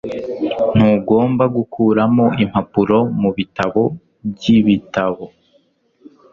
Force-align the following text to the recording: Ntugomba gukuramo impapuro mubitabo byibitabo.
Ntugomba 0.75 1.43
gukuramo 1.55 2.25
impapuro 2.43 2.97
mubitabo 3.21 3.83
byibitabo. 4.31 5.25